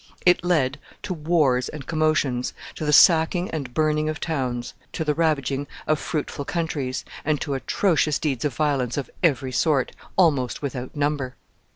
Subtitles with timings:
[0.25, 5.13] It led to wars and commotions, to the sacking and burning of towns, to the
[5.13, 10.95] ravaging of fruitful countries, and to atrocious deeds of violence of every sort, almost without
[10.95, 11.35] number.